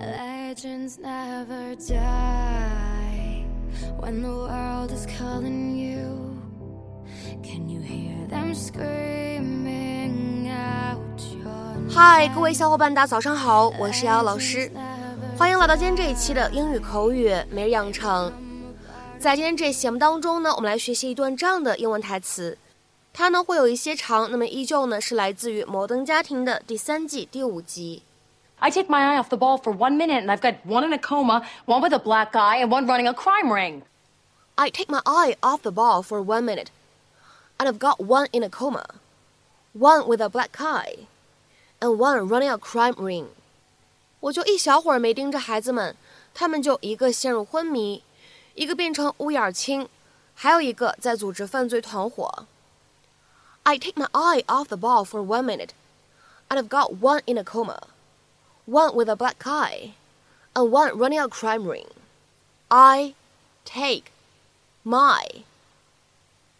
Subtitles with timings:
[0.00, 3.44] Legends never die
[3.98, 6.34] when the world is calling you.
[7.42, 14.70] Can you hear them screaming out your 嗨，各位小伙伴，大家早上好，我是瑶瑶老师，
[15.38, 18.32] 欢迎来到今天这一期的英语口语每日养成。
[19.18, 22.58] 在今天这期节目当中呢，我们来学习一段这样的英文台词，
[23.12, 28.02] 它呢会有一些长，那么依旧呢是来自于《摩登家庭》的第三季第五集。
[28.63, 30.97] I take my eye off the ball for one minute and I've got one in a
[30.97, 33.83] coma, one with a black eye, and one running a crime ring.
[34.57, 36.69] I take my eye off the ball for one minute,
[37.57, 38.85] and I've got one in a coma,
[39.71, 41.07] one with a black eye,
[41.81, 43.27] and one running a crime ring.
[44.19, 45.95] 我就一小会儿没盯着孩子们，
[46.33, 48.03] 他们就一个陷入昏迷，
[48.55, 49.87] 一个变成乌眼青，
[50.35, 52.45] 还有一个在组织犯罪团伙。
[53.63, 55.69] I take my eye off the ball for one minute,
[56.49, 57.83] and I've got one in a coma,
[58.66, 59.94] one with a black eye,
[60.56, 61.86] and one running a crime ring.
[62.70, 63.14] I
[63.64, 64.12] take
[64.84, 65.26] my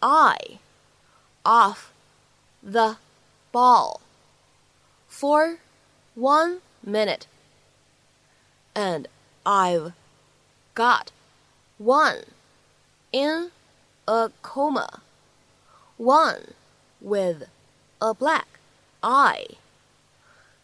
[0.03, 0.59] eye
[1.45, 1.93] off
[2.63, 2.97] the
[3.53, 4.01] ball
[5.09, 5.59] for
[6.15, 7.27] one minute,
[8.75, 9.09] and
[9.47, 9.93] I've
[10.75, 11.11] got
[11.79, 12.25] one
[13.13, 13.51] in
[14.07, 15.01] a coma,
[15.97, 16.53] one
[17.01, 17.45] with
[18.01, 18.59] a black
[19.03, 19.47] eye,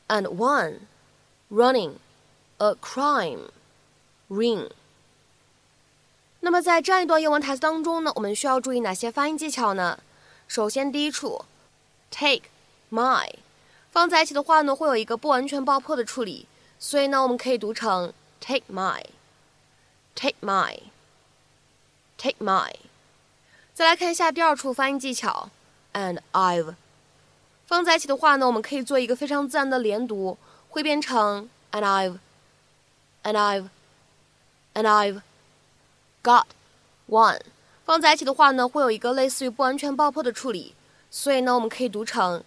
[0.09, 0.87] and one
[1.50, 1.94] running
[2.58, 3.50] a crime
[4.30, 4.70] ring.
[6.42, 10.00] 那么在这样一段英文台词当中呢，我们需要注意哪些发音技巧呢？
[10.48, 11.46] 首先，第一处，
[12.12, 12.44] take
[12.92, 13.34] my
[13.92, 16.48] 放在一起的话呢，会有一个不完全爆破的处理，
[16.80, 22.74] 所以呢，我们可以读成 take my，take my，take my。
[23.74, 25.50] 再来看一下第二处发音技巧，
[25.94, 26.76] and I've
[27.66, 30.38] 放在一起的话呢，我们可以做一个非常自然的连读，
[30.70, 31.84] 会变成 and
[33.24, 33.36] I've，and
[34.74, 36.46] I've，and I've。got
[37.08, 37.40] one
[37.86, 40.74] 放在一起的话呢，会有一个类似于不完全爆破的处理，
[41.12, 42.44] 所以呢，我们可以读成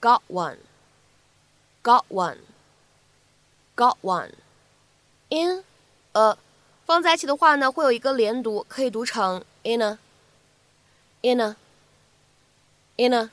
[0.00, 5.64] got one，got one，got one。in
[6.12, 6.36] a
[6.84, 13.30] 放在一起的话呢，会有一个连读，可以读成 in a，in a，in a。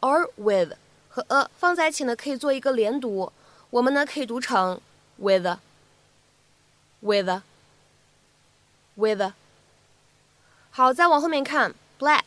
[0.00, 0.74] 而 with
[1.17, 3.33] 和 a 放在一起呢，可以做一个连读，
[3.71, 4.79] 我们呢可以读成
[5.17, 5.63] with，with，with。
[10.69, 12.21] 好，再往后面看，black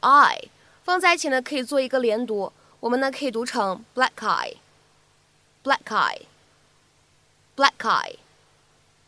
[0.00, 0.48] eye
[0.82, 8.16] 放在一起呢，可以做一个连读，我们呢可以读成 black eye，black eye，black eye。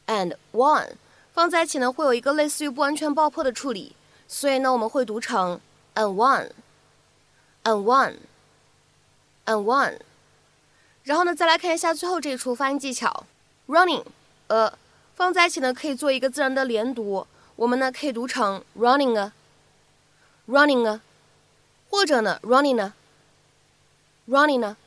[0.06, 0.92] and one
[1.32, 3.96] 放在一起呢，会有一个类似于不完全爆破的处理，
[4.28, 5.60] 所以呢我们会读成
[5.96, 6.14] and
[7.64, 8.18] one，and one
[9.45, 9.99] one，and one。
[11.03, 13.25] 然后呢，再来看一下最后这一处发音技巧，
[13.67, 14.03] running，
[14.47, 14.71] 呃。
[15.15, 19.33] 放在一起呢，可以做一个自然的连读，我们呢可以读成 running 啊，
[20.47, 21.01] running 啊，
[21.89, 22.93] 或者呢 running 呢，
[24.29, 24.77] running 呢，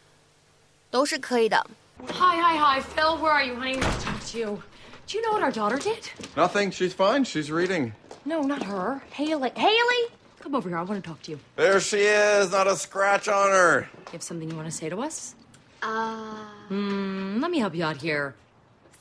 [0.90, 1.66] 都是可以的。
[2.08, 2.80] Hi, hi, hi.
[2.80, 3.78] Phil, where are you, honey?
[3.78, 4.62] Let's talk to you.
[5.06, 6.08] Do you know what our daughter did?
[6.34, 6.70] Nothing.
[6.70, 7.24] She's fine.
[7.24, 7.92] She's reading.
[8.24, 9.02] No, not her.
[9.12, 9.52] Haley.
[9.54, 10.08] Haley!
[10.39, 10.77] Come over here.
[10.77, 11.39] I want to talk to you.
[11.55, 12.51] There she is.
[12.51, 13.89] Not a scratch on her.
[14.07, 15.35] You have something you want to say to us?
[15.81, 18.33] Uh, Hmm, let me help you out here.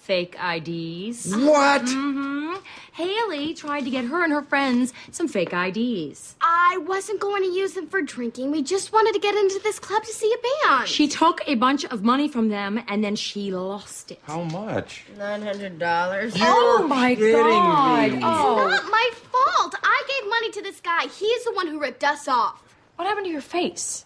[0.07, 1.35] Fake IDs.
[1.35, 1.83] What?
[1.83, 2.55] Mm-hmm.
[2.93, 6.37] Haley tried to get her and her friends some fake IDs.
[6.41, 8.53] I wasn't going to use them for drinking.
[8.53, 10.87] We just wanted to get into this club to see a band.
[10.89, 14.21] She took a bunch of money from them and then she lost it.
[14.23, 15.05] How much?
[15.19, 16.35] Nine hundred dollars.
[16.39, 18.13] oh my god!
[18.13, 19.75] It's Oh, not my fault.
[19.83, 21.09] I gave money to this guy.
[21.09, 22.63] He's the one who ripped us off.
[22.95, 24.05] what happened to your face?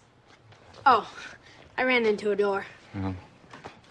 [0.83, 1.07] Oh,
[1.77, 2.65] I ran into a door.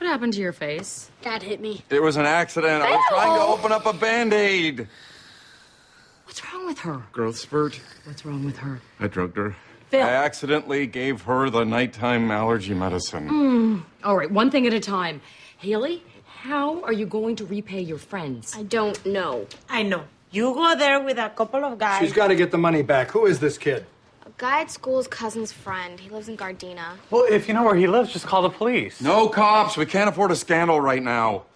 [0.01, 1.11] What happened to your face?
[1.21, 1.85] Dad hit me.
[1.91, 2.83] It was an accident.
[2.83, 4.89] I was trying to open up a band aid.
[6.25, 7.03] What's wrong with her?
[7.13, 7.79] Growth spurt.
[8.05, 8.81] What's wrong with her?
[8.99, 9.55] I drugged her.
[9.91, 10.03] Phil.
[10.03, 13.29] I accidentally gave her the nighttime allergy medicine.
[13.29, 13.79] Hmm.
[14.03, 15.21] All right, one thing at a time.
[15.59, 18.57] Haley, how are you going to repay your friends?
[18.57, 19.49] I don't know.
[19.69, 20.05] I know.
[20.31, 22.01] You go there with a couple of guys.
[22.01, 23.11] She's got to get the money back.
[23.11, 23.85] Who is this kid?
[24.31, 25.99] A guy at school's cousin's friend.
[25.99, 26.97] He lives in Gardena.
[27.11, 29.01] Well, if you know where he lives, just call the police.
[29.01, 29.77] No cops.
[29.77, 31.47] We can't afford a scandal right now.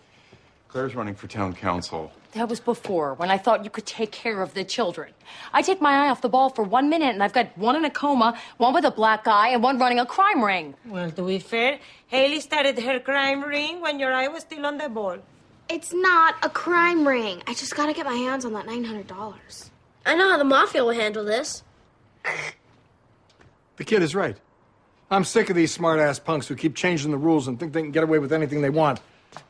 [0.66, 2.10] Claire's running for town council.
[2.32, 5.12] That was before, when I thought you could take care of the children.
[5.52, 7.84] I take my eye off the ball for one minute, and I've got one in
[7.84, 10.74] a coma, one with a black eye, and one running a crime ring.
[10.84, 11.78] Well, to be fair,
[12.08, 15.18] Haley started her crime ring when your eye was still on the ball.
[15.68, 17.40] It's not a crime ring.
[17.46, 19.70] I just gotta get my hands on that $900.
[20.04, 21.62] I know how the mafia will handle this.
[23.77, 24.35] The kid is right.
[25.09, 27.81] I'm sick of these smart ass punks who keep changing the rules and think they
[27.81, 28.99] can get away with anything they want.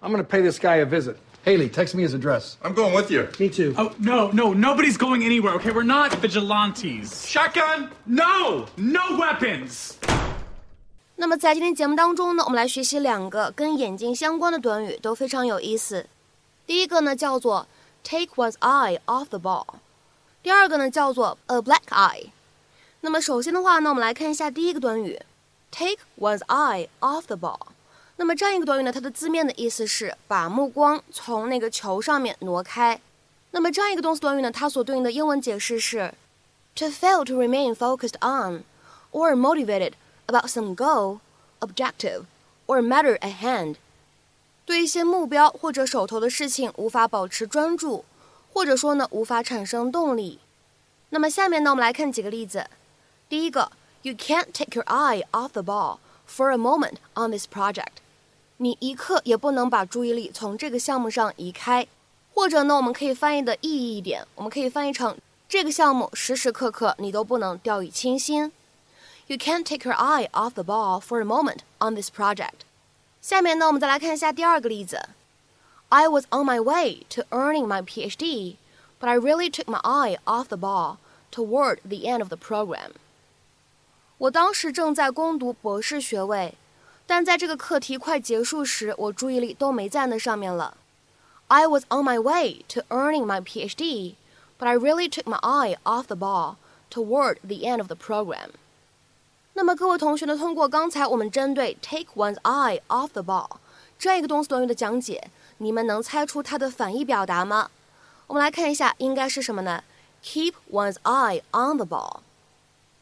[0.01, 1.17] I'm gonna pay this guy a visit.
[1.43, 2.57] Haley, text me his address.
[2.61, 3.27] I'm going with you.
[3.39, 3.73] Me too.
[3.77, 5.71] Oh, no, no, nobody's going anywhere, okay?
[5.71, 7.25] We're not vigilantes.
[7.25, 7.89] Shotgun?
[8.05, 8.65] No!
[8.75, 9.95] No weapons!
[11.15, 16.05] 那么在今天节目当中呢，我们来学习两个跟眼睛相关的短语，都非常有意思。
[16.65, 17.67] 第一个呢叫做
[18.03, 19.65] take one's eye off the ball，
[20.43, 22.27] 第二个呢叫做 a black eye。
[23.04, 25.20] 那么首先的话呢，我们来看一下第一个短语
[25.70, 27.60] take one's eye off the ball。
[28.16, 32.98] 那么这样一个短语呢，它的字面的意思是把目光从那个球上面挪开。
[33.50, 36.14] 那么这样一个动词短语呢，它所对应的英文解释是
[36.74, 38.64] to fail to remain focused on
[39.12, 39.92] or motivated
[40.24, 41.18] about some goal,
[41.60, 42.22] objective,
[42.66, 43.74] or matter at hand。
[44.64, 48.06] 对一些目标或者手头的事情无法保持专注，
[48.54, 50.38] 或者说呢无法产生动力。
[51.10, 52.64] 那么下面呢，我们来看几个例子。
[53.33, 53.71] 第一个，
[54.01, 55.97] You can't take your eye off the ball
[56.27, 57.99] for a moment on this project。
[58.57, 61.87] 你一刻也不能把注意力从这个项目上移开，
[62.33, 68.51] 或者呢，我们可以翻译的意义一点，我们可以翻译成这个项目时时刻刻你都不能掉以轻心。
[69.27, 72.65] You can't take your eye off the ball for a moment on this project。
[73.21, 75.09] 下面呢，我们再来看一下第二个例子。
[75.89, 78.55] I was on my way to earning my PhD,
[78.99, 80.97] but I really took my eye off the ball
[81.31, 82.91] toward the end of the program。
[84.18, 86.54] 我当时正在攻读博士学位。
[87.06, 90.76] 但在这个课题快结束时，我注意力都没在那上面了。
[91.48, 94.14] I was on my way to earning my PhD,
[94.58, 96.56] but I really took my eye off the ball
[96.90, 98.52] toward the end of the program.
[99.52, 103.58] 那么各位同学呢，通过刚才我们针对 take one's eye off the ball
[103.98, 107.70] 这样一个动词短语的讲解，你们能猜出它的反义表达吗？
[108.28, 109.84] 我们来看一下，应该是什么呢
[110.24, 112.20] ？Keep one's eye on the ball，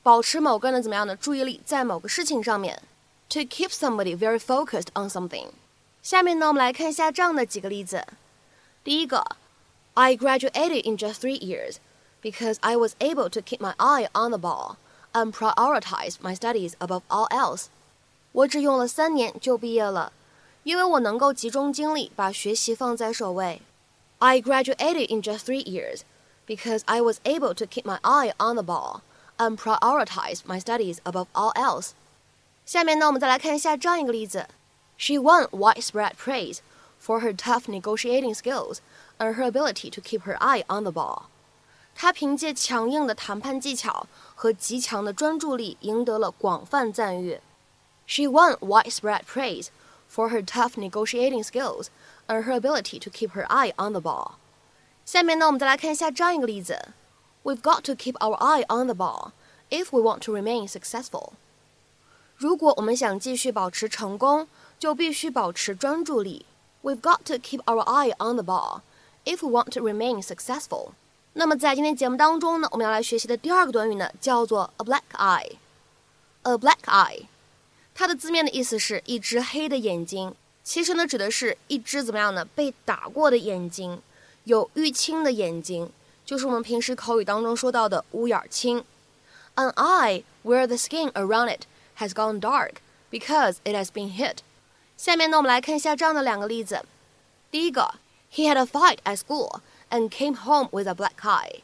[0.04, 2.82] 保持某个人的怎么样的注意力在某个事情上面。
[3.30, 5.50] to keep somebody very focused on something。
[6.02, 8.06] 下面呢，我们来看一下这样的几个例子。
[8.84, 9.36] 第一个，
[9.96, 11.76] I graduated in just three years
[12.22, 14.78] because I was able to keep my eye on the ball
[15.12, 17.66] and prioritize my studies above all else。
[18.32, 20.14] 我只用了三年就毕业了，
[20.64, 23.62] 因为我能够集中精力把学习放在首位。
[24.20, 26.02] I graduated in just three years
[26.48, 29.02] because I was able to keep my eye on the ball
[29.38, 31.92] and prioritize my studies above all else。
[32.66, 34.48] 下面呢，我们再来看一下这样一个例子：
[34.98, 36.60] She won widespread praise
[37.02, 38.80] for her tough negotiating skills
[39.20, 41.24] and her ability to keep her eye on the ball。
[41.96, 47.40] 她凭借强硬的谈判技巧和极强的专注力，赢得了广泛赞誉。
[48.06, 49.68] She won widespread praise
[50.12, 51.88] for her tough negotiating skills
[52.28, 54.34] and her ability to keep her eye on the ball。
[55.06, 56.90] 下面呢，我们再来看一下这样一个例子
[57.43, 59.33] ：We've got to keep our eye on the ball
[59.71, 61.31] if we want to remain successful。
[62.37, 64.49] 如果我们想继续保持成功，
[64.79, 66.47] 就必须保持专注力。
[66.83, 68.81] We've got to keep our eye on the ball
[69.25, 70.91] if we want to remain successful。
[71.35, 75.53] 那么在今天节目当中呢，我们要来学习的第二个短语呢，叫做 a black eye。
[76.43, 77.27] a black eye，
[77.95, 80.35] 它的字面的意思是一只黑的眼睛，
[80.65, 82.45] 其实呢指的是一只怎么样呢？
[82.45, 84.03] 被打过的眼睛，
[84.43, 85.89] 有淤青的眼睛，
[86.26, 88.84] 就是我们平时口语当中说到的乌眼青。
[89.56, 91.64] An eye where the skin around it
[91.98, 92.76] has gone dark
[93.10, 94.38] because it has been hit。
[94.98, 96.84] 下面呢，我们来看一下这样的两个例子。
[97.50, 97.96] 第一个，
[98.34, 101.62] He had a fight at school and came home with a black eye。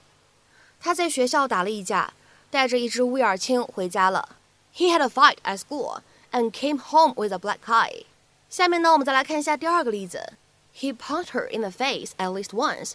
[0.79, 2.13] 他在学校打了一架，
[2.49, 4.29] 带着一只乌眼青回家了。
[4.75, 5.99] He had a fight at school
[6.31, 8.05] and came home with a black eye。
[8.49, 10.33] 下面呢，我们再来看一下第二个例子。
[10.75, 12.93] He punched her in the face at least once,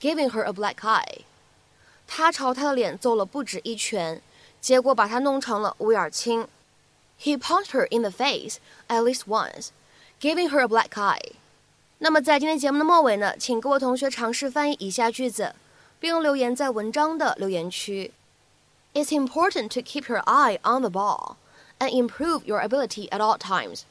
[0.00, 1.22] giving her a black eye。
[2.06, 4.22] 他朝她的脸揍了不止一拳，
[4.60, 6.48] 结果把她弄成了乌眼青。
[7.20, 8.58] He punched her in the face
[8.88, 9.68] at least once,
[10.20, 11.32] giving her a black eye.
[11.98, 15.54] 那么在今天节目的末尾呢，请各位同学尝试翻译以下句子，
[15.98, 18.12] 并留言在文章的留言区。
[18.94, 21.36] It's important to keep your eye on the ball
[21.78, 23.82] and improve your ability at all times.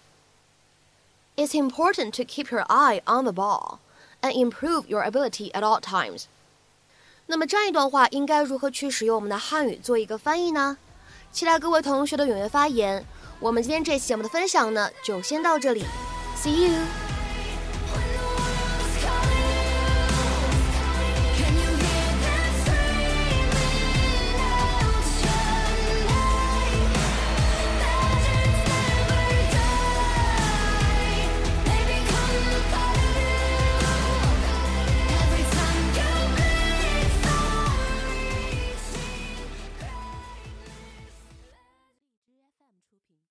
[1.36, 3.80] It's important to keep your eye on the ball
[4.23, 6.25] and improve your ability at all times.
[7.27, 10.79] 那么这样一段话应该如何去使用我们的汉语做一个翻译呢？
[11.31, 13.05] 期待各位同学的踊跃发言。
[13.41, 15.85] 我们今天这期节目的分享呢，就先到这里
[16.37, 17.12] ，See you。